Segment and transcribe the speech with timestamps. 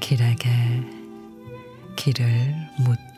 [0.00, 0.50] 길에게
[1.96, 3.11] 길을 묻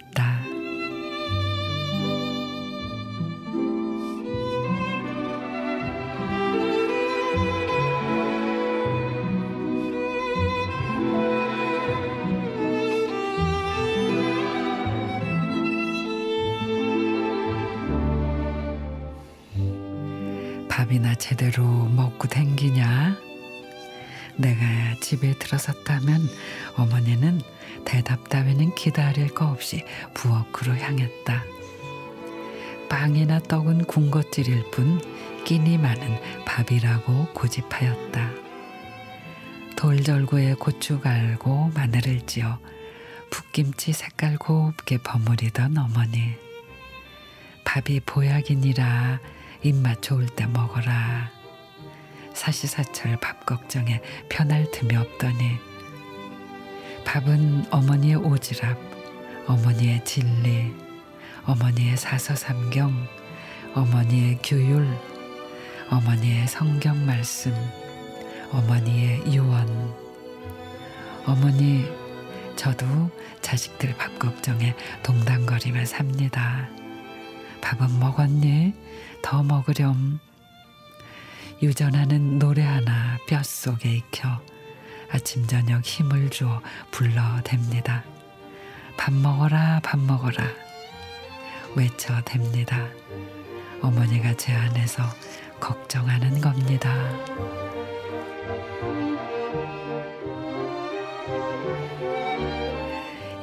[20.74, 23.16] 밥이나 제대로 먹고 댕기냐?
[24.36, 24.60] 내가
[25.00, 26.28] 집에 들어섰다면
[26.76, 27.42] 어머니는
[27.84, 29.84] 대답 따위는 기다릴 거 없이
[30.14, 31.44] 부엌으로 향했다.
[32.88, 35.00] 빵이나 떡은 군것질일 뿐
[35.44, 38.30] 끼니 많은 밥이라고 고집하였다.
[39.76, 42.58] 돌절구에 고추 갈고 마늘을 찌어
[43.30, 46.32] 풋김치 색깔 곱게 버무리던 어머니.
[47.62, 49.20] 밥이 보약이니라
[49.64, 51.30] 입맛 좋을 때 먹어라.
[52.34, 55.58] 사시사철 밥 걱정에 편할 틈이 없더니
[57.06, 58.76] 밥은 어머니의 오지랖,
[59.46, 60.70] 어머니의 진리,
[61.46, 63.08] 어머니의 사서삼경,
[63.74, 64.86] 어머니의 규율,
[65.90, 67.54] 어머니의 성경 말씀,
[68.52, 69.94] 어머니의 유언.
[71.26, 71.86] 어머니,
[72.54, 72.86] 저도
[73.40, 76.68] 자식들 밥 걱정에 동당거리며 삽니다.
[77.64, 78.74] 밥은 먹었니?
[79.22, 80.20] 더 먹으렴.
[81.62, 84.28] 유전하는 노래 하나 뼛속에 익혀
[85.10, 88.02] 아침 저녁 힘을 주어 불러댑니다.
[88.98, 90.44] 밥 먹어라 밥 먹어라
[91.74, 92.90] 외쳐댑니다.
[93.80, 95.02] 어머니가 제 안에서
[95.58, 96.92] 걱정하는 겁니다.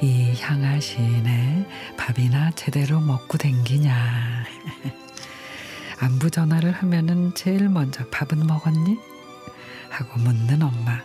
[0.02, 3.94] 이 향하시네 밥이나 제대로 먹고 댕기냐.
[6.00, 8.98] 안부 전화를 하면은 제일 먼저 밥은 먹었니?
[9.90, 11.04] 하고 묻는 엄마.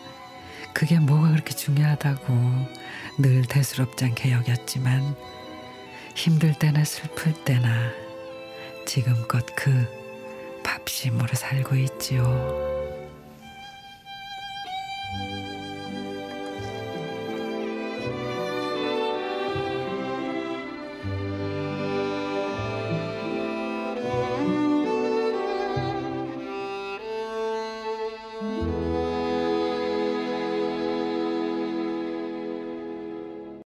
[0.72, 2.34] 그게 뭐가 그렇게 중요하다고
[3.18, 5.14] 늘 대수롭지 않게 여겼지만
[6.14, 7.90] 힘들 때나 슬플 때나
[8.86, 9.86] 지금껏 그
[10.64, 12.95] 밥심으로 살고 있지요.